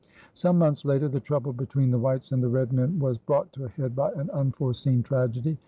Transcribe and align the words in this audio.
Some 0.33 0.57
months 0.57 0.83
later 0.83 1.07
the 1.07 1.19
trouble 1.19 1.53
between 1.53 1.91
the 1.91 1.99
whites 1.99 2.31
and 2.31 2.41
the 2.41 2.49
red 2.49 2.73
men 2.73 2.97
was 2.97 3.19
brought 3.19 3.53
to 3.53 3.65
a 3.65 3.69
head 3.69 3.95
by 3.95 4.11
an 4.13 4.31
unforeseen 4.31 5.03
tragedy. 5.03 5.59